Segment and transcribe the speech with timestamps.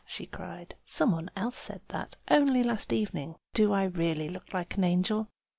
[0.07, 0.73] she cried.
[0.83, 3.35] "Some one else said that, only last evening.
[3.53, 5.29] Do I really look like an angel?"